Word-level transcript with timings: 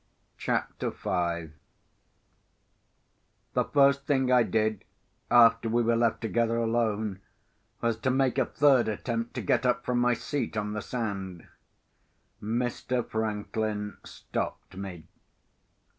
CHAPTER 0.39 0.89
V 0.89 1.51
The 3.53 3.65
first 3.71 4.07
thing 4.07 4.31
I 4.31 4.41
did, 4.41 4.83
after 5.29 5.69
we 5.69 5.83
were 5.83 5.95
left 5.95 6.21
together 6.21 6.55
alone, 6.57 7.21
was 7.81 7.97
to 7.99 8.09
make 8.09 8.39
a 8.39 8.45
third 8.47 8.87
attempt 8.87 9.35
to 9.35 9.41
get 9.43 9.63
up 9.63 9.85
from 9.85 9.99
my 9.99 10.15
seat 10.15 10.57
on 10.57 10.73
the 10.73 10.81
sand. 10.81 11.47
Mr. 12.41 13.07
Franklin 13.07 13.97
stopped 14.03 14.75
me. 14.75 15.03